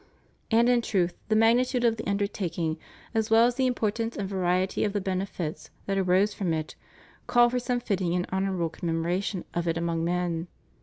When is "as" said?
3.13-3.29, 3.45-3.53